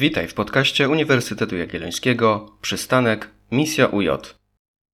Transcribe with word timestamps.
Witaj 0.00 0.28
w 0.28 0.34
podcaście 0.34 0.88
Uniwersytetu 0.88 1.56
Jagiellońskiego 1.56 2.58
Przystanek 2.60 3.30
Misja 3.52 3.86
UJ. 3.86 4.08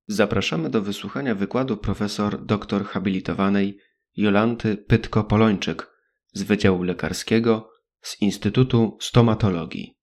Zapraszamy 0.09 0.71
do 0.71 0.83
wysłuchania 0.83 1.35
wykładu 1.35 1.77
profesor 1.77 2.45
doktor 2.45 2.85
habilitowanej 2.85 3.79
Jolanty 4.17 4.77
Pytko-Polończyk 4.77 5.87
z 6.33 6.43
Wydziału 6.43 6.83
Lekarskiego 6.83 7.71
z 8.03 8.23
Instytutu 8.23 8.99
Stomatologii. 9.01 9.95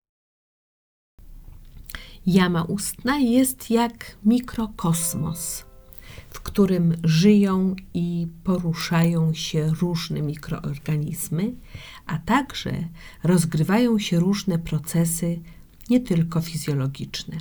Jama 2.25 2.63
ustna 2.63 3.17
jest 3.17 3.71
jak 3.71 4.17
mikrokosmos, 4.25 5.65
w 6.33 6.41
którym 6.41 6.95
żyją 7.03 7.75
i 7.93 8.27
poruszają 8.43 9.33
się 9.33 9.67
różne 9.81 10.21
mikroorganizmy, 10.21 11.55
a 12.05 12.17
także 12.17 12.73
rozgrywają 13.23 13.99
się 13.99 14.19
różne 14.19 14.59
procesy, 14.59 15.39
nie 15.89 15.99
tylko 15.99 16.41
fizjologiczne. 16.41 17.37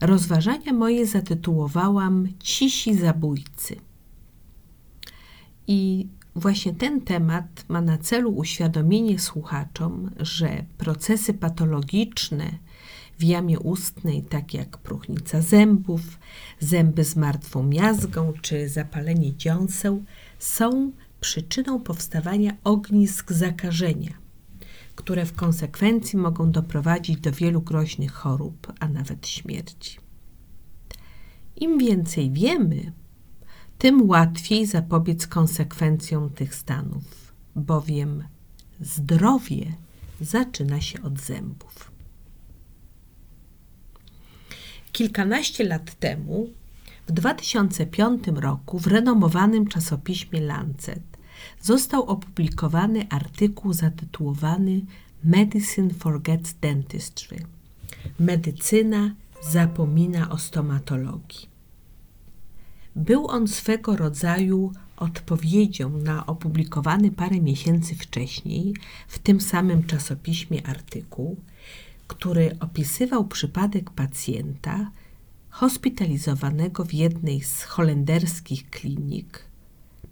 Rozważania 0.00 0.72
moje 0.72 1.06
zatytułowałam 1.06 2.28
Cisi 2.38 2.94
zabójcy. 2.94 3.76
I 5.66 6.08
właśnie 6.34 6.74
ten 6.74 7.00
temat 7.00 7.64
ma 7.68 7.80
na 7.80 7.98
celu 7.98 8.30
uświadomienie 8.30 9.18
słuchaczom, 9.18 10.10
że 10.20 10.64
procesy 10.78 11.34
patologiczne 11.34 12.50
w 13.18 13.22
jamie 13.22 13.58
ustnej, 13.60 14.22
takie 14.22 14.58
jak 14.58 14.78
próchnica 14.78 15.40
zębów, 15.40 16.00
zęby 16.60 17.04
z 17.04 17.16
martwą 17.16 17.62
miazgą 17.62 18.32
czy 18.42 18.68
zapalenie 18.68 19.36
dziąseł, 19.36 20.04
są 20.38 20.92
przyczyną 21.20 21.80
powstawania 21.80 22.56
ognisk 22.64 23.32
zakażenia, 23.32 24.12
które 24.94 25.26
w 25.26 25.32
konsekwencji 25.32 26.18
mogą 26.18 26.50
doprowadzić 26.50 27.20
do 27.20 27.32
wielu 27.32 27.60
groźnych 27.60 28.12
chorób, 28.12 28.72
a 28.80 28.88
nawet 28.88 29.28
śmierci. 29.28 29.98
Im 31.56 31.78
więcej 31.78 32.30
wiemy, 32.30 32.92
tym 33.78 34.08
łatwiej 34.08 34.66
zapobiec 34.66 35.26
konsekwencjom 35.26 36.30
tych 36.30 36.54
stanów, 36.54 37.34
bowiem 37.56 38.24
zdrowie 38.80 39.72
zaczyna 40.20 40.80
się 40.80 41.02
od 41.02 41.20
zębów. 41.20 41.91
Kilkanaście 44.92 45.64
lat 45.64 45.94
temu, 45.94 46.48
w 47.06 47.12
2005 47.12 48.24
roku, 48.34 48.78
w 48.78 48.86
renomowanym 48.86 49.66
czasopiśmie 49.66 50.40
Lancet 50.40 51.02
został 51.60 52.02
opublikowany 52.02 53.06
artykuł 53.10 53.72
zatytułowany 53.72 54.80
Medicine 55.24 55.94
Forgets 55.94 56.54
Dentistry. 56.60 57.36
Medycyna 58.20 59.14
zapomina 59.50 60.30
o 60.30 60.38
stomatologii. 60.38 61.48
Był 62.96 63.26
on 63.26 63.48
swego 63.48 63.96
rodzaju 63.96 64.72
odpowiedzią 64.96 65.90
na 65.90 66.26
opublikowany 66.26 67.10
parę 67.10 67.40
miesięcy 67.40 67.94
wcześniej 67.94 68.74
w 69.08 69.18
tym 69.18 69.40
samym 69.40 69.84
czasopiśmie 69.84 70.66
artykuł, 70.66 71.36
który 72.12 72.56
opisywał 72.60 73.24
przypadek 73.24 73.90
pacjenta 73.90 74.90
hospitalizowanego 75.50 76.84
w 76.84 76.94
jednej 76.94 77.40
z 77.40 77.62
holenderskich 77.62 78.70
klinik, 78.70 79.44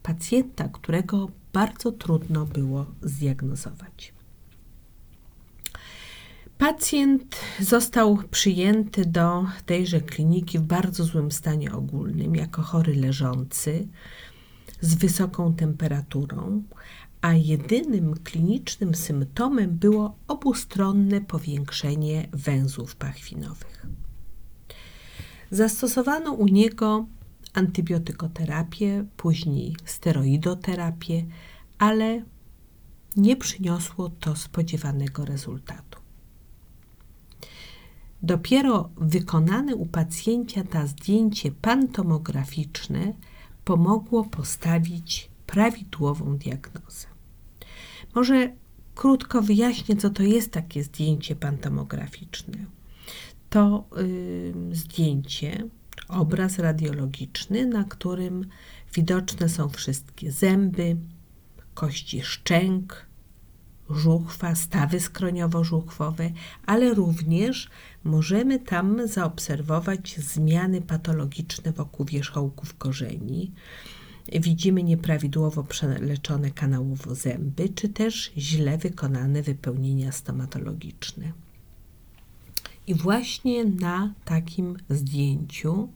pacjenta, 0.03 0.69
którego 0.69 1.31
bardzo 1.53 1.93
trudno 1.93 2.47
było 2.47 2.87
zdiagnozować. 3.03 4.13
Pacjent 6.59 7.37
został 7.61 8.19
przyjęty 8.31 9.05
do 9.05 9.47
tejże 9.67 10.01
kliniki 10.01 10.59
w 10.59 10.63
bardzo 10.63 11.05
złym 11.05 11.31
stanie 11.31 11.73
ogólnym, 11.73 12.37
jako 12.37 12.63
chory 12.63 12.95
leżący, 12.95 13.89
z 14.81 14.95
wysoką 14.95 15.55
temperaturą, 15.55 16.63
a 17.21 17.33
jedynym 17.33 18.15
klinicznym 18.15 18.95
symptomem 18.95 19.71
było 19.71 20.17
obustronne 20.29 21.21
powiększenie 21.21 22.29
węzłów 22.33 22.97
pachwinowych. 22.97 23.87
Zastosowano 25.51 26.33
u 26.33 26.47
niego 26.47 27.07
antybiotykoterapię, 27.55 29.05
później 29.17 29.77
steroidoterapię, 29.85 31.27
ale 31.79 32.25
nie 33.17 33.37
przyniosło 33.37 34.11
to 34.21 34.37
spodziewanego 34.37 35.25
rezultatu. 35.25 36.01
Dopiero 38.23 38.91
wykonane 38.97 39.77
u 39.77 39.87
pacjenta 39.87 40.87
zdjęcie 40.87 41.53
pantomograficzne 41.53 43.13
pomogło 43.65 44.25
postawić 44.25 45.31
prawidłową 45.47 46.37
diagnozę. 46.37 47.10
Może 48.15 48.53
krótko 48.95 49.43
wyjaśnię, 49.43 49.97
co 49.97 50.11
to 50.11 50.23
jest 50.23 50.53
takie 50.53 50.85
zdjęcie 50.85 51.37
pantomograficzne. 51.37 52.59
To 53.51 53.85
yy, 53.97 54.77
zdjęcie, 54.77 55.69
obraz 56.09 56.59
radiologiczny, 56.59 57.67
na 57.67 57.85
którym 57.85 58.47
widoczne 58.95 59.49
są 59.49 59.69
wszystkie 59.69 60.33
zęby, 60.33 60.97
kości 61.75 62.23
szczęk, 62.23 63.07
żuchwa, 63.91 64.55
stawy 64.55 65.01
skroniowo-żuchwowe, 65.01 66.31
ale 66.67 66.95
również 66.95 67.71
możemy 68.05 68.59
tam 68.59 69.09
zaobserwować 69.09 70.17
zmiany 70.19 70.81
patologiczne 70.83 71.73
wokół 71.73 72.07
wierzchołków 72.07 72.77
korzeni. 72.79 73.53
Widzimy 74.33 74.83
nieprawidłowo 74.83 75.65
przeleczone 75.65 76.51
kanałowo 76.51 77.15
zęby, 77.15 77.69
czy 77.69 77.89
też 77.89 78.33
źle 78.37 78.79
wykonane 78.79 79.43
wypełnienia 79.43 80.13
stomatologiczne. 80.13 81.33
I 82.87 82.95
właśnie 82.95 83.65
na 83.65 84.15
takim 84.25 84.77
zdjęciu 84.91 85.89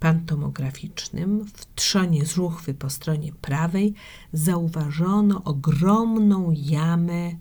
pantomograficznym 0.00 1.44
w 1.44 1.74
trzonie 1.74 2.26
z 2.26 2.34
żuchwy 2.34 2.74
po 2.74 2.90
stronie 2.90 3.32
prawej 3.32 3.94
zauważono 4.32 5.44
ogromną 5.44 6.52
jamę, 6.56 7.32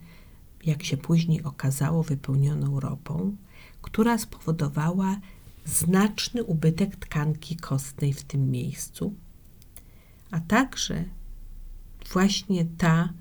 jak 0.66 0.84
się 0.84 0.98
później 0.98 1.44
okazało, 1.44 2.04
wypełnioną 2.04 2.80
ropą, 2.80 3.36
która 3.82 4.18
spowodowała 4.18 5.20
znaczny 5.66 6.44
ubytek 6.44 6.96
tkanki 6.96 7.56
kostnej 7.56 8.14
w 8.14 8.24
tym 8.24 8.52
miejscu, 8.52 9.14
a 10.32 10.40
także 10.40 11.04
właśnie 12.14 12.66
ta, 12.66 13.14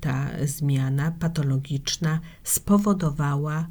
ta 0.00 0.28
zmiana 0.46 1.10
patologiczna 1.10 2.20
spowodowała 2.42 3.68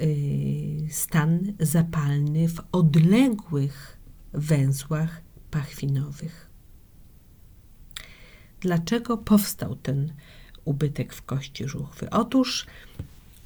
Y, 0.00 0.88
stan 0.90 1.52
zapalny 1.60 2.48
w 2.48 2.60
odległych 2.72 3.98
węzłach 4.32 5.22
pachwinowych. 5.50 6.50
Dlaczego 8.60 9.18
powstał 9.18 9.76
ten 9.76 10.12
ubytek 10.64 11.14
w 11.14 11.22
kości 11.22 11.68
żuchwy? 11.68 12.10
Otóż 12.10 12.66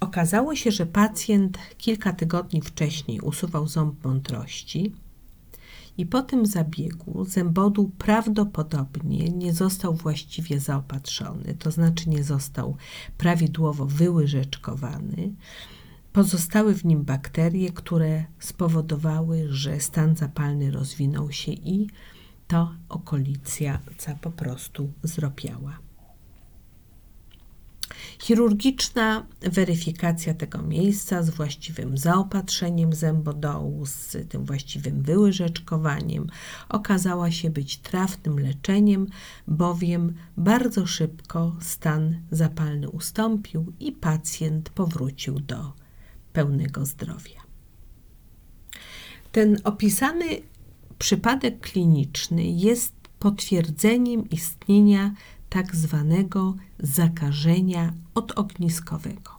okazało 0.00 0.54
się, 0.54 0.70
że 0.70 0.86
pacjent 0.86 1.58
kilka 1.78 2.12
tygodni 2.12 2.62
wcześniej 2.62 3.20
usuwał 3.20 3.68
ząb 3.68 4.04
mądrości 4.04 4.92
i 5.98 6.06
po 6.06 6.22
tym 6.22 6.46
zabiegu 6.46 7.24
zębodół 7.24 7.90
prawdopodobnie 7.98 9.30
nie 9.30 9.52
został 9.52 9.94
właściwie 9.94 10.60
zaopatrzony, 10.60 11.54
to 11.58 11.70
znaczy 11.70 12.08
nie 12.08 12.24
został 12.24 12.76
prawidłowo 13.18 13.86
wyłyżeczkowany 13.86 15.32
Pozostały 16.12 16.74
w 16.74 16.84
nim 16.84 17.04
bakterie, 17.04 17.72
które 17.72 18.24
spowodowały, 18.38 19.46
że 19.50 19.80
stan 19.80 20.16
zapalny 20.16 20.70
rozwinął 20.70 21.32
się 21.32 21.52
i 21.52 21.90
to 22.46 22.74
okolica 22.88 23.78
po 24.20 24.30
prostu 24.30 24.92
zropiała. 25.02 25.87
Chirurgiczna 28.18 29.26
weryfikacja 29.40 30.34
tego 30.34 30.62
miejsca 30.62 31.22
z 31.22 31.30
właściwym 31.30 31.98
zaopatrzeniem 31.98 32.92
zębodołu, 32.92 33.86
z 33.86 34.16
tym 34.28 34.44
właściwym 34.44 35.02
wyłyżeczkowaniem 35.02 36.26
okazała 36.68 37.30
się 37.30 37.50
być 37.50 37.76
trafnym 37.78 38.38
leczeniem, 38.38 39.06
bowiem 39.48 40.14
bardzo 40.36 40.86
szybko 40.86 41.56
stan 41.60 42.20
zapalny 42.30 42.90
ustąpił 42.90 43.72
i 43.80 43.92
pacjent 43.92 44.70
powrócił 44.70 45.40
do 45.40 45.72
pełnego 46.32 46.86
zdrowia. 46.86 47.40
Ten 49.32 49.56
opisany 49.64 50.24
przypadek 50.98 51.60
kliniczny 51.60 52.44
jest 52.44 52.92
potwierdzeniem 53.18 54.30
istnienia 54.30 55.14
tak 55.48 55.76
zwanego 55.76 56.54
zakażenia 56.78 57.92
odogniskowego. 58.14 59.38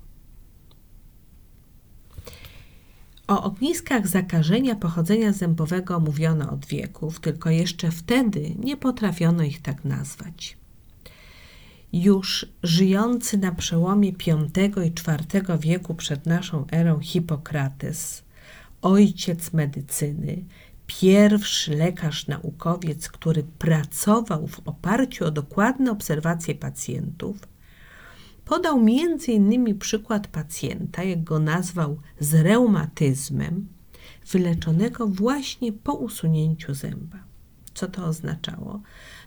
O 3.27 3.44
ogniskach 3.44 4.07
zakażenia 4.07 4.75
pochodzenia 4.75 5.33
zębowego 5.33 6.00
mówiono 6.00 6.51
od 6.51 6.65
wieków, 6.65 7.19
tylko 7.19 7.50
jeszcze 7.50 7.91
wtedy 7.91 8.56
nie 8.59 8.77
potrafiono 8.77 9.44
ich 9.44 9.61
tak 9.61 9.85
nazwać. 9.85 10.57
Już 11.94 12.45
żyjący 12.63 13.38
na 13.38 13.51
przełomie 13.51 14.12
V 14.12 14.85
i 14.85 14.88
IV 14.88 15.57
wieku 15.59 15.95
przed 15.95 16.25
naszą 16.25 16.65
erą 16.71 17.00
Hipokrates, 17.00 18.23
ojciec 18.81 19.53
medycyny, 19.53 20.45
pierwszy 20.89 21.75
lekarz 21.75 22.27
naukowiec, 22.27 23.09
który 23.09 23.44
pracował 23.44 24.47
w 24.47 24.59
oparciu 24.68 25.25
o 25.25 25.31
dokładne 25.31 25.91
obserwacje 25.91 26.56
pacjentów, 26.56 27.38
podał 28.45 28.88
innymi 29.27 29.75
przykład 29.75 30.27
pacjenta, 30.27 31.03
jak 31.03 31.24
go 31.24 31.39
nazwał, 31.39 32.00
z 32.19 32.33
reumatyzmem, 32.33 33.68
wyleczonego 34.31 35.07
właśnie 35.07 35.74
po 35.74 35.94
usunięciu 35.94 36.74
zęba. 36.74 37.18
Co 37.74 37.88
to 37.88 38.06
oznaczało? 38.06 38.81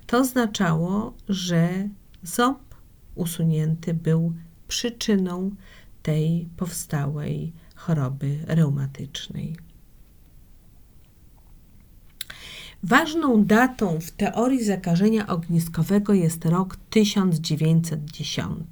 To 0.06 0.18
oznaczało, 0.18 1.14
że 1.28 1.88
ząb 2.22 2.74
usunięty 3.14 3.94
był 3.94 4.34
przyczyną 4.68 5.50
tej 6.02 6.48
powstałej 6.56 7.52
choroby 7.74 8.38
reumatycznej. 8.46 9.71
Ważną 12.84 13.44
datą 13.44 14.00
w 14.00 14.10
teorii 14.10 14.64
zakażenia 14.64 15.26
ogniskowego 15.26 16.14
jest 16.14 16.44
rok 16.44 16.76
1910, 16.90 18.66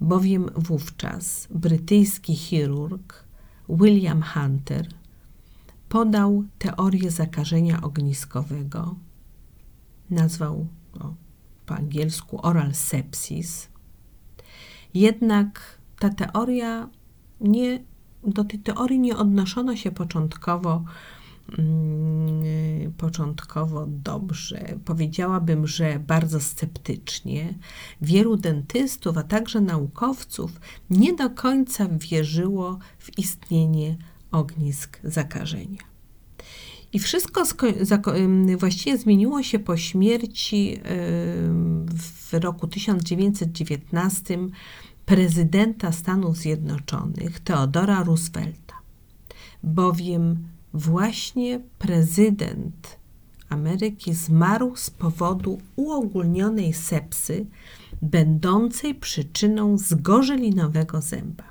bowiem 0.00 0.50
wówczas 0.56 1.48
brytyjski 1.50 2.36
chirurg 2.36 3.24
William 3.68 4.22
Hunter 4.22 4.88
podał 5.88 6.44
teorię 6.58 7.10
zakażenia 7.10 7.80
ogniskowego, 7.82 8.94
nazwał 10.10 10.66
go 10.92 11.14
po 11.66 11.74
angielsku 11.74 12.46
oral 12.46 12.74
sepsis. 12.74 13.68
Jednak 14.94 15.78
ta 15.98 16.10
teoria 16.10 16.88
nie, 17.40 17.84
do 18.26 18.44
tej 18.44 18.58
teorii 18.58 19.00
nie 19.00 19.16
odnoszono 19.16 19.76
się 19.76 19.90
początkowo 19.90 20.84
początkowo 22.96 23.86
dobrze. 23.86 24.78
Powiedziałabym, 24.84 25.66
że 25.66 25.98
bardzo 25.98 26.40
sceptycznie. 26.40 27.54
Wielu 28.02 28.36
dentystów, 28.36 29.16
a 29.18 29.22
także 29.22 29.60
naukowców 29.60 30.60
nie 30.90 31.14
do 31.14 31.30
końca 31.30 31.88
wierzyło 31.88 32.78
w 32.98 33.18
istnienie 33.18 33.96
ognisk 34.30 35.00
zakażenia. 35.04 35.82
I 36.92 36.98
wszystko 36.98 37.42
właściwie 38.56 38.98
zmieniło 38.98 39.42
się 39.42 39.58
po 39.58 39.76
śmierci 39.76 40.80
w 42.30 42.32
roku 42.32 42.68
1919 42.68 44.38
prezydenta 45.06 45.92
Stanów 45.92 46.36
Zjednoczonych 46.36 47.40
Theodora 47.40 48.04
Roosevelta, 48.04 48.74
bowiem 49.62 50.48
właśnie 50.74 51.60
prezydent 51.78 53.04
Ameryki 53.48 54.14
zmarł 54.14 54.76
z 54.76 54.90
powodu 54.90 55.60
uogólnionej 55.76 56.72
sepsy, 56.72 57.46
będącej 58.02 58.94
przyczyną 58.94 59.78
zgorzelinowego 59.78 61.00
zęba. 61.00 61.44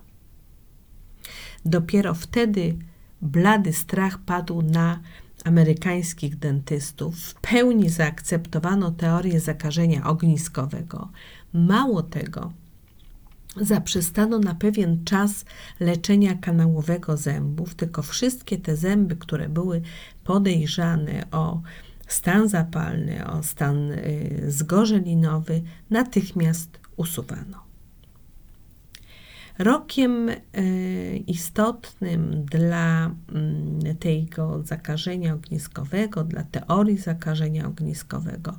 Dopiero 1.65 2.13
wtedy 2.13 2.77
blady 3.21 3.73
strach 3.73 4.17
padł 4.17 4.61
na 4.61 4.99
amerykańskich 5.45 6.35
dentystów 6.35 7.15
w 7.19 7.33
pełni 7.33 7.89
zaakceptowano 7.89 8.91
teorię 8.91 9.39
zakażenia 9.39 10.03
ogniskowego. 10.07 11.09
Mało 11.53 12.03
tego, 12.03 12.51
zaprzestano 13.61 14.39
na 14.39 14.55
pewien 14.55 15.05
czas 15.05 15.45
leczenia 15.79 16.35
kanałowego 16.35 17.17
zębów, 17.17 17.75
tylko 17.75 18.01
wszystkie 18.01 18.57
te 18.57 18.75
zęby, 18.75 19.15
które 19.15 19.49
były 19.49 19.81
podejrzane 20.23 21.25
o 21.31 21.61
stan 22.07 22.49
zapalny, 22.49 23.27
o 23.27 23.43
stan 23.43 23.91
y, 23.91 24.43
zgorzelinowy, 24.47 25.61
natychmiast 25.89 26.79
usuwano. 26.95 27.63
Rokiem 29.59 30.29
e, 30.29 30.35
istotnym 31.17 32.45
dla 32.45 33.05
mm, 33.05 33.79
tego 33.99 34.63
zakażenia 34.63 35.33
ogniskowego, 35.33 36.23
dla 36.23 36.43
teorii 36.43 36.97
zakażenia 36.97 37.67
ogniskowego 37.67 38.57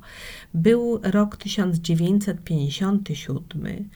był 0.54 1.00
rok 1.02 1.36
1957, 1.36 3.88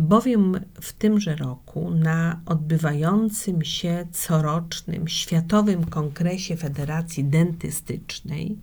bowiem 0.00 0.60
w 0.80 0.92
tymże 0.92 1.36
roku 1.36 1.90
na 1.90 2.40
odbywającym 2.46 3.64
się 3.64 4.06
corocznym 4.12 5.08
Światowym 5.08 5.84
Kongresie 5.84 6.56
Federacji 6.56 7.24
Dentystycznej 7.24 8.58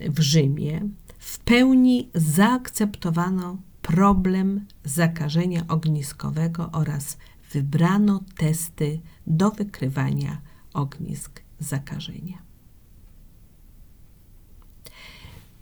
w 0.00 0.20
Rzymie 0.20 0.80
w 1.18 1.38
pełni 1.38 2.10
zaakceptowano 2.14 3.56
problem 3.82 4.66
zakażenia 4.84 5.64
ogniskowego 5.68 6.70
oraz 6.72 7.18
wybrano 7.52 8.20
testy 8.36 9.00
do 9.26 9.50
wykrywania 9.50 10.40
ognisk 10.74 11.42
zakażenia. 11.58 12.42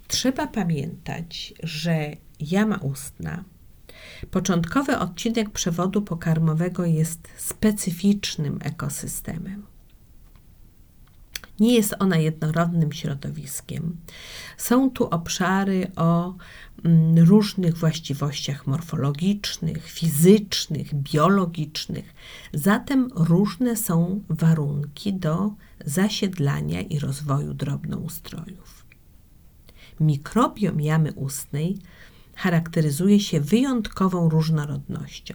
Trzeba 0.08 0.46
pamiętać, 0.46 1.54
że 1.62 2.16
jama 2.40 2.76
ustna, 2.76 3.44
początkowy 4.30 4.98
odcinek 4.98 5.50
przewodu 5.50 6.02
pokarmowego 6.02 6.84
jest 6.84 7.28
specyficznym 7.36 8.58
ekosystemem. 8.62 9.62
Nie 11.60 11.74
jest 11.74 11.94
ona 11.98 12.16
jednorodnym 12.16 12.92
środowiskiem. 12.92 13.96
Są 14.56 14.90
tu 14.90 15.08
obszary 15.08 15.90
o 15.96 16.34
mm, 16.84 17.18
różnych 17.18 17.76
właściwościach 17.76 18.66
morfologicznych, 18.66 19.90
fizycznych, 19.90 20.94
biologicznych. 20.94 22.14
Zatem 22.52 23.08
różne 23.14 23.76
są 23.76 24.24
warunki 24.28 25.14
do 25.14 25.54
zasiedlania 25.84 26.80
i 26.80 26.98
rozwoju 26.98 27.54
drobnoustrojów. 27.54 28.86
Mikrobiom 30.00 30.80
jamy 30.80 31.12
ustnej 31.12 31.78
charakteryzuje 32.40 33.20
się 33.20 33.40
wyjątkową 33.40 34.28
różnorodnością 34.28 35.34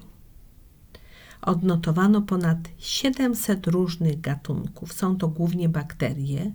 odnotowano 1.46 2.22
ponad 2.22 2.58
700 2.78 3.68
różnych 3.68 4.22
gatunków. 4.22 4.94
Są 4.94 5.18
to 5.18 5.28
głównie 5.28 5.70
bakterie, 5.70 6.52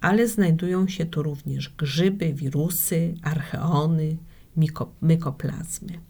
ale 0.00 0.28
znajdują 0.28 0.88
się 0.88 1.06
tu 1.06 1.22
również 1.22 1.68
grzyby, 1.68 2.32
wirusy, 2.32 3.14
archeony, 3.22 4.16
mykoplazmy. 5.00 6.00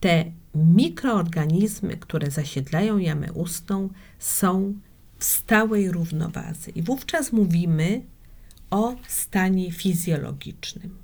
Te 0.00 0.24
mikroorganizmy, 0.54 1.96
które 1.96 2.30
zasiedlają 2.30 2.98
jamę 2.98 3.32
ustną, 3.32 3.88
są 4.18 4.74
w 5.18 5.24
stałej 5.24 5.90
równowadze 5.90 6.70
i 6.70 6.82
wówczas 6.82 7.32
mówimy 7.32 8.02
o 8.70 8.94
stanie 9.08 9.72
fizjologicznym 9.72 11.03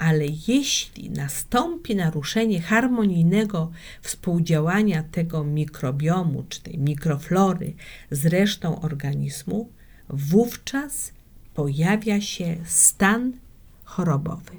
ale 0.00 0.24
jeśli 0.48 1.10
nastąpi 1.10 1.96
naruszenie 1.96 2.60
harmonijnego 2.60 3.70
współdziałania 4.02 5.02
tego 5.02 5.44
mikrobiomu 5.44 6.44
czy 6.48 6.62
tej 6.62 6.78
mikroflory 6.78 7.74
z 8.10 8.26
resztą 8.26 8.80
organizmu, 8.80 9.70
wówczas 10.08 11.12
pojawia 11.54 12.20
się 12.20 12.56
stan 12.64 13.32
chorobowy. 13.84 14.52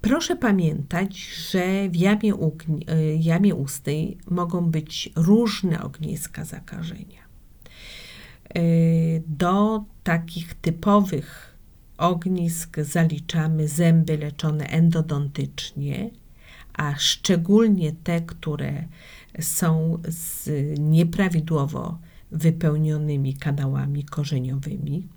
Proszę 0.00 0.36
pamiętać, 0.36 1.18
że 1.50 1.88
w 1.88 1.96
jamie, 1.96 2.34
y, 2.34 3.18
jamie 3.20 3.54
ustnej 3.54 4.18
mogą 4.30 4.70
być 4.70 5.10
różne 5.16 5.82
ogniska 5.82 6.44
zakażenia. 6.44 7.22
Y, 8.56 9.22
do 9.26 9.84
takich 10.04 10.54
typowych 10.54 11.49
ognisk 12.00 12.80
zaliczamy 12.80 13.68
zęby 13.68 14.18
leczone 14.18 14.66
endodontycznie, 14.66 16.10
a 16.72 16.94
szczególnie 16.98 17.92
te, 17.92 18.20
które 18.20 18.84
są 19.40 19.98
z 20.08 20.50
nieprawidłowo 20.78 21.98
wypełnionymi 22.30 23.34
kanałami 23.34 24.04
korzeniowymi. 24.04 25.08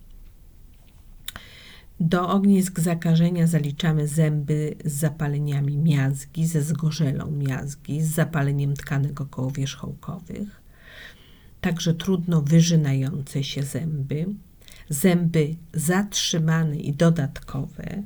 Do 1.99 2.29
ognisk 2.29 2.79
zakażenia 2.79 3.47
zaliczamy 3.47 4.07
zęby 4.07 4.75
z 4.85 4.93
zapaleniami 4.93 5.77
miazgi, 5.77 6.47
ze 6.47 6.61
zgorzelą 6.61 7.31
miazgi, 7.31 8.01
z 8.01 8.07
zapaleniem 8.07 8.73
tkanek 8.73 9.21
okołowierzchołkowych, 9.21 10.61
także 11.61 11.93
trudno 11.93 12.41
wyżynające 12.41 13.43
się 13.43 13.63
zęby, 13.63 14.25
zęby 14.93 15.55
zatrzymane 15.73 16.75
i 16.77 16.93
dodatkowe, 16.93 18.03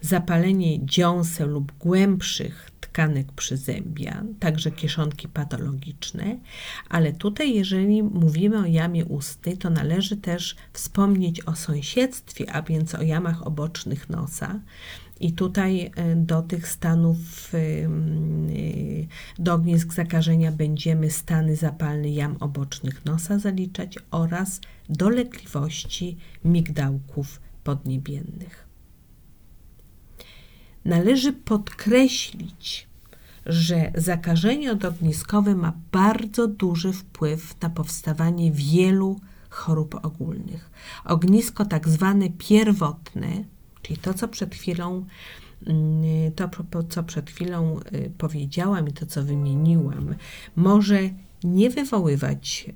zapalenie 0.00 0.86
dziąseł 0.86 1.48
lub 1.48 1.72
głębszych 1.78 2.70
tkanek 2.80 3.32
przyzębia, 3.32 4.24
także 4.40 4.70
kieszonki 4.70 5.28
patologiczne, 5.28 6.38
ale 6.88 7.12
tutaj, 7.12 7.54
jeżeli 7.54 8.02
mówimy 8.02 8.58
o 8.58 8.66
jamie 8.66 9.04
ustnej, 9.04 9.58
to 9.58 9.70
należy 9.70 10.16
też 10.16 10.56
wspomnieć 10.72 11.40
o 11.40 11.56
sąsiedztwie, 11.56 12.52
a 12.52 12.62
więc 12.62 12.94
o 12.94 13.02
jamach 13.02 13.46
obocznych 13.46 14.08
nosa. 14.08 14.60
I 15.20 15.32
tutaj 15.32 15.90
e, 15.96 16.16
do 16.16 16.42
tych 16.42 16.68
stanów, 16.68 17.18
e, 17.54 17.58
do 19.38 19.54
ognisk 19.54 19.92
zakażenia 19.94 20.52
będziemy 20.52 21.10
stany 21.10 21.56
zapalne 21.56 22.08
jam 22.08 22.36
obocznych 22.40 23.04
nosa 23.04 23.38
zaliczać 23.38 23.98
oraz 24.10 24.60
dolegliwości 24.88 26.16
migdałków 26.44 27.40
podniebiennych. 27.64 28.68
Należy 30.84 31.32
podkreślić, 31.32 32.88
że 33.46 33.92
zakażenie 33.94 34.72
odogniskowe 34.72 35.54
ma 35.54 35.72
bardzo 35.92 36.46
duży 36.46 36.92
wpływ 36.92 37.62
na 37.62 37.70
powstawanie 37.70 38.52
wielu 38.52 39.20
chorób 39.50 39.94
ogólnych. 40.02 40.70
Ognisko 41.04 41.64
tak 41.64 41.88
zwane 41.88 42.30
pierwotne, 42.30 43.44
czyli 43.82 43.98
to, 43.98 44.14
co 44.14 44.28
przed 44.28 44.54
chwilą 44.54 45.06
mm, 45.66 46.32
to, 46.70 46.82
co 46.82 47.02
przed 47.02 47.30
chwilą 47.30 47.80
y, 47.92 48.12
powiedziałam 48.18 48.88
i 48.88 48.92
to, 48.92 49.06
co 49.06 49.24
wymieniłam, 49.24 50.14
może 50.56 51.00
nie 51.44 51.70
wywoływać 51.70 52.70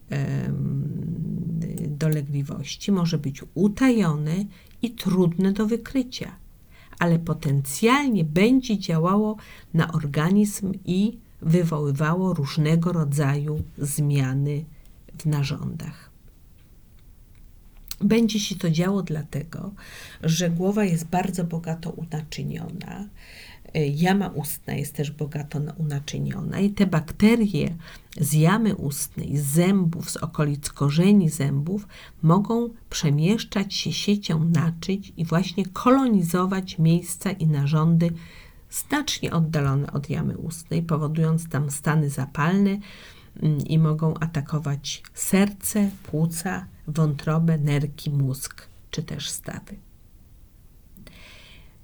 dolegliwości, 2.04 2.92
może 2.92 3.18
być 3.18 3.36
utajone 3.54 4.36
i 4.82 4.90
trudne 4.90 5.52
do 5.52 5.66
wykrycia 5.66 6.42
ale 7.02 7.18
potencjalnie 7.18 8.24
będzie 8.24 8.78
działało 8.78 9.36
na 9.74 9.92
organizm 9.92 10.72
i 10.84 11.18
wywoływało 11.40 12.34
różnego 12.34 12.92
rodzaju 12.92 13.62
zmiany 13.78 14.64
w 15.18 15.26
narządach. 15.26 16.10
Będzie 18.00 18.40
się 18.40 18.54
to 18.54 18.70
działo 18.70 19.02
dlatego, 19.02 19.72
że 20.22 20.50
głowa 20.50 20.84
jest 20.84 21.06
bardzo 21.06 21.44
bogato 21.44 21.90
unaczyniona, 21.90 23.08
Jama 23.74 24.28
ustna 24.28 24.74
jest 24.74 24.94
też 24.94 25.10
bogato 25.10 25.60
unaczyniona 25.78 26.60
i 26.60 26.70
te 26.70 26.86
bakterie 26.86 27.74
z 28.20 28.32
jamy 28.32 28.76
ustnej, 28.76 29.36
z 29.36 29.44
zębów, 29.44 30.10
z 30.10 30.16
okolic 30.16 30.70
korzeni 30.70 31.28
zębów 31.28 31.86
mogą 32.22 32.68
przemieszczać 32.90 33.74
się 33.74 33.92
siecią 33.92 34.44
naczyć 34.44 35.12
i 35.16 35.24
właśnie 35.24 35.66
kolonizować 35.66 36.78
miejsca 36.78 37.30
i 37.30 37.46
narządy 37.46 38.10
znacznie 38.70 39.32
oddalone 39.32 39.92
od 39.92 40.10
jamy 40.10 40.38
ustnej, 40.38 40.82
powodując 40.82 41.48
tam 41.48 41.70
stany 41.70 42.10
zapalne 42.10 42.78
mm, 43.42 43.58
i 43.58 43.78
mogą 43.78 44.14
atakować 44.14 45.02
serce, 45.14 45.90
płuca, 46.02 46.66
wątrobę, 46.88 47.58
nerki, 47.58 48.10
mózg 48.10 48.68
czy 48.90 49.02
też 49.02 49.30
stawy. 49.30 49.76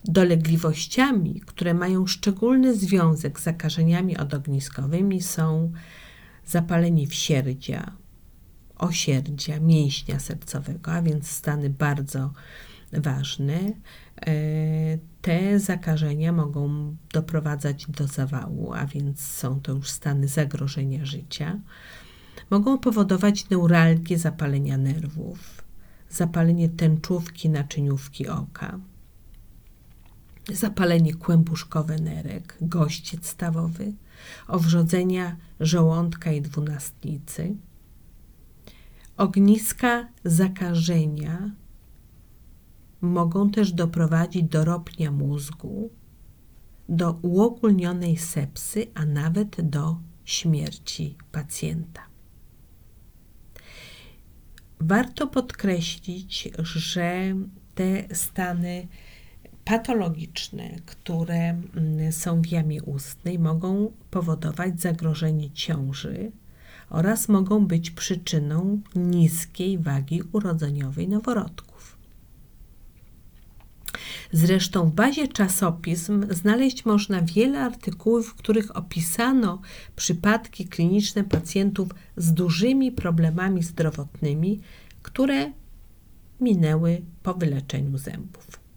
Dolegliwościami, 0.05 1.41
które 1.41 1.75
mają 1.75 2.07
szczególny 2.07 2.75
związek 2.77 3.41
z 3.41 3.43
zakażeniami 3.43 4.17
odogniskowymi 4.17 5.23
są 5.23 5.73
zapalenie 6.47 7.07
wsierdzia, 7.07 7.93
osierdzia, 8.77 9.61
mięśnia 9.61 10.19
sercowego, 10.19 10.93
a 10.93 11.03
więc 11.03 11.31
stany 11.31 11.71
bardzo 11.71 12.33
ważne. 12.93 13.59
E, 14.27 14.33
te 15.23 15.61
zakażenia 15.61 16.33
mogą 16.33 16.97
doprowadzać 17.13 17.87
do 17.87 18.07
zawału, 18.07 18.73
a 18.73 18.87
więc 18.87 19.21
są 19.21 19.61
to 19.61 19.73
już 19.73 19.91
stany 19.91 20.29
zagrożenia 20.29 21.05
życia. 21.05 21.59
Mogą 22.51 22.79
powodować 22.79 23.51
neuralgię 23.51 24.19
zapalenia 24.19 24.77
nerwów, 24.77 25.65
zapalenie 26.11 26.69
tęczówki 26.69 27.51
naczyniówki 27.51 28.29
oka 28.29 28.79
zapalenie 30.53 31.15
kłębuszkowe 31.15 31.97
nerek, 31.99 32.59
gościec 32.61 33.27
stawowy, 33.27 33.93
owrzodzenia 34.49 35.37
żołądka 35.61 36.33
i 36.33 36.43
dwunastnicy, 36.43 37.57
ogniska 39.17 40.09
zakażenia 40.25 41.51
mogą 43.01 43.51
też 43.51 43.73
doprowadzić 43.73 44.43
do 44.43 44.65
ropnia 44.65 45.11
mózgu, 45.11 45.91
do 46.89 47.13
uogólnionej 47.13 48.17
sepsy, 48.17 48.87
a 48.95 49.05
nawet 49.05 49.71
do 49.71 49.99
śmierci 50.25 51.17
pacjenta. 51.33 52.03
Warto 54.81 55.27
podkreślić, 55.27 56.49
że 56.59 57.35
te 57.75 58.15
stany 58.15 58.89
patologiczne, 59.69 60.71
które 60.87 61.49
mm, 61.49 62.13
są 62.13 62.43
w 62.43 62.47
jamie 62.47 62.83
ustnej, 62.83 63.39
mogą 63.39 63.93
powodować 64.11 64.81
zagrożenie 64.81 65.51
ciąży 65.51 66.33
oraz 66.91 67.29
mogą 67.29 67.67
być 67.67 67.91
przyczyną 67.91 68.81
niskiej 68.97 69.79
wagi 69.79 70.23
urodzeniowej 70.33 71.09
noworodków. 71.09 71.99
Zresztą 74.33 74.91
w 74.91 74.95
bazie 74.95 75.29
czasopism 75.29 76.27
znaleźć 76.35 76.85
można 76.85 77.23
wiele 77.23 77.61
artykułów, 77.61 78.29
w 78.29 78.35
których 78.35 78.77
opisano 78.77 79.61
przypadki 79.97 80.69
kliniczne 80.69 81.25
pacjentów 81.25 81.89
z 82.17 82.33
dużymi 82.33 82.93
problemami 82.93 83.63
zdrowotnymi, 83.63 84.61
które 85.03 85.53
minęły 86.41 87.03
po 87.23 87.35
wyleczeniu 87.35 87.99
zębów 87.99 88.68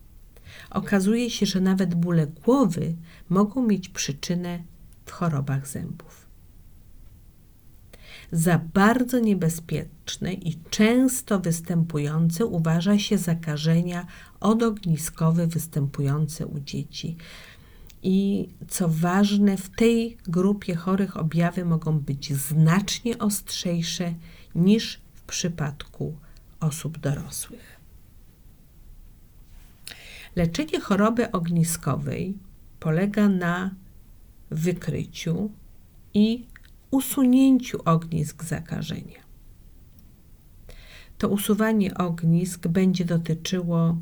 okazuje 0.71 1.29
się, 1.29 1.45
że 1.45 1.61
nawet 1.61 1.95
bóle 1.95 2.27
głowy 2.27 2.95
mogą 3.29 3.67
mieć 3.67 3.89
przyczynę 3.89 4.59
w 5.05 5.11
chorobach 5.11 5.67
zębów. 5.67 6.21
Za 8.31 8.59
bardzo 8.73 9.19
niebezpieczne 9.19 10.33
i 10.33 10.57
często 10.69 11.39
występujące 11.39 12.45
uważa 12.45 12.99
się 12.99 13.17
zakażenia 13.17 14.05
odogniskowe 14.39 15.47
występujące 15.47 16.47
u 16.47 16.59
dzieci. 16.59 17.17
I 18.03 18.47
co 18.67 18.87
ważne, 18.89 19.57
w 19.57 19.69
tej 19.69 20.17
grupie 20.23 20.75
chorych 20.75 21.17
objawy 21.17 21.65
mogą 21.65 21.99
być 21.99 22.33
znacznie 22.33 23.17
ostrzejsze 23.17 24.13
niż 24.55 25.01
w 25.15 25.21
przypadku 25.21 26.17
osób 26.59 26.97
dorosłych. 26.97 27.70
Leczenie 30.35 30.79
choroby 30.79 31.31
ogniskowej 31.31 32.37
polega 32.79 33.29
na 33.29 33.75
wykryciu 34.51 35.51
i 36.13 36.45
usunięciu 36.91 37.79
ognisk 37.85 38.43
zakażenia. 38.43 39.21
To 41.17 41.29
usuwanie 41.29 41.93
ognisk 41.93 42.67
będzie 42.67 43.05
dotyczyło 43.05 43.97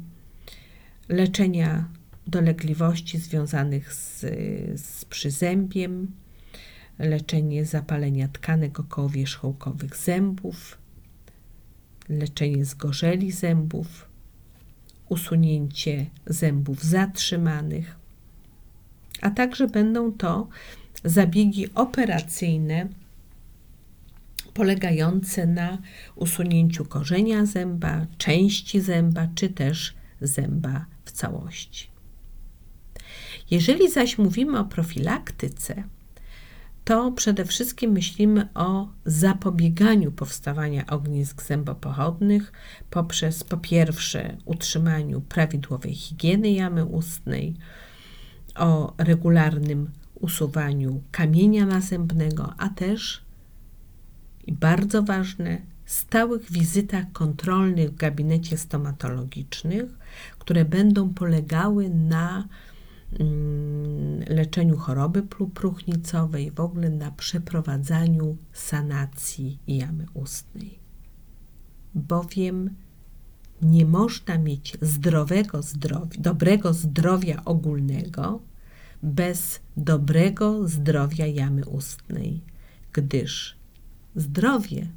leczenia 1.10 1.86
dolegliwości 2.28 3.18
związanych 3.18 3.94
z, 3.94 4.20
z 4.82 5.06
przyzębiem, 5.06 6.12
leczenie 7.00 7.66
zapalenia 7.66 8.28
tkanek 8.28 8.80
okołowierzchołkowych 8.80 9.98
zębów, 9.98 10.78
leczenie 12.10 12.66
zgorzeli 12.66 13.32
zębów, 13.32 14.09
usunięcie 15.10 16.06
zębów 16.26 16.84
zatrzymanych, 16.84 17.96
a 19.22 19.30
także 19.30 19.68
będą 19.68 20.12
to 20.12 20.48
zabiegi 21.04 21.74
operacyjne 21.74 22.88
polegające 24.54 25.48
na 25.48 25.78
usunięciu 26.16 26.86
korzenia 26.86 27.46
zęba, 27.46 28.06
części 28.18 28.82
zęba 28.82 29.28
czy 29.36 29.50
też 29.50 29.94
zęba 30.22 30.86
w 31.06 31.12
całości. 31.12 31.90
Jeżeli 33.52 33.92
zaś 33.92 34.18
mówimy 34.18 34.60
o 34.60 34.66
profilaktyce, 34.66 35.84
to 36.90 37.12
przede 37.12 37.46
wszystkim 37.46 37.92
myślimy 37.92 38.48
o 38.54 38.90
zapobieganiu 39.06 40.12
powstawania 40.12 40.86
ognisk 40.88 41.44
zębopochodnych 41.44 42.52
poprzez 42.90 43.44
po 43.44 43.58
pierwsze 43.58 44.38
utrzymaniu 44.46 45.22
prawidłowej 45.22 45.94
higieny 45.94 46.52
jamy 46.52 46.86
ustnej, 46.86 47.56
o 48.56 48.94
regularnym 48.98 49.92
usuwaniu 50.16 51.02
kamienia 51.12 51.66
nazębnego, 51.66 52.54
a 52.58 52.70
też 52.70 53.22
i 54.48 54.54
bardzo 54.54 55.04
ważne, 55.04 55.62
stałych 55.86 56.52
wizytach 56.52 57.12
kontrolnych 57.12 57.90
w 57.90 57.96
gabinecie 57.96 58.58
stomatologicznych, 58.58 59.86
które 60.40 60.66
będą 60.66 61.14
polegały 61.14 61.90
na 61.90 62.48
leczeniu 64.28 64.78
choroby 64.78 65.24
próchnicowej, 65.54 66.52
w 66.52 66.60
ogóle 66.60 66.90
na 66.90 67.12
przeprowadzaniu 67.12 68.38
sanacji 68.54 69.60
jamy 69.68 70.06
ustnej. 70.14 70.80
Bowiem 71.96 72.76
nie 73.62 73.86
można 73.86 74.38
mieć 74.38 74.78
zdrowego 74.82 75.62
zdrowia, 75.62 76.22
dobrego 76.22 76.74
zdrowia 76.74 77.46
ogólnego 77.46 78.42
bez 79.04 79.60
dobrego 79.78 80.68
zdrowia 80.68 81.26
jamy 81.26 81.66
ustnej, 81.66 82.42
gdyż 82.94 83.58
zdrowie 84.16 84.88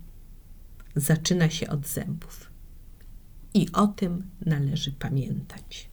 zaczyna 0.96 1.50
się 1.50 1.68
od 1.68 1.86
zębów. 1.86 2.50
I 3.54 3.72
o 3.72 3.86
tym 3.86 4.30
należy 4.46 4.92
pamiętać. 4.92 5.91